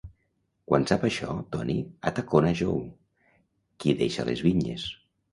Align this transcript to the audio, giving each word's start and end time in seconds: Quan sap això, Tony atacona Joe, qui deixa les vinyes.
Quan 0.69 0.85
sap 0.91 1.03
això, 1.09 1.33
Tony 1.55 1.75
atacona 2.11 2.53
Joe, 2.61 2.77
qui 3.85 3.93
deixa 3.99 4.25
les 4.31 4.41
vinyes. 4.47 4.87